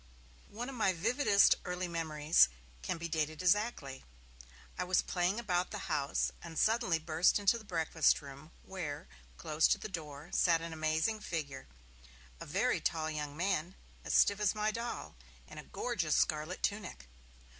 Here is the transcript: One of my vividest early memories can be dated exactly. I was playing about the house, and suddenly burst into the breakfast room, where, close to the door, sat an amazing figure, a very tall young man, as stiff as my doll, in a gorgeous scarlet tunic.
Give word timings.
One 0.49 0.67
of 0.67 0.73
my 0.73 0.93
vividest 0.93 1.53
early 1.63 1.87
memories 1.87 2.49
can 2.81 2.97
be 2.97 3.07
dated 3.07 3.43
exactly. 3.43 4.03
I 4.75 4.83
was 4.83 5.03
playing 5.03 5.39
about 5.39 5.69
the 5.69 5.91
house, 5.93 6.31
and 6.41 6.57
suddenly 6.57 6.97
burst 6.97 7.37
into 7.37 7.59
the 7.59 7.63
breakfast 7.63 8.19
room, 8.19 8.49
where, 8.63 9.07
close 9.37 9.67
to 9.67 9.77
the 9.77 9.87
door, 9.87 10.31
sat 10.33 10.59
an 10.59 10.73
amazing 10.73 11.19
figure, 11.19 11.67
a 12.39 12.47
very 12.47 12.81
tall 12.81 13.11
young 13.11 13.37
man, 13.37 13.75
as 14.03 14.15
stiff 14.15 14.39
as 14.39 14.55
my 14.55 14.71
doll, 14.71 15.15
in 15.47 15.59
a 15.59 15.63
gorgeous 15.63 16.15
scarlet 16.15 16.63
tunic. 16.63 17.05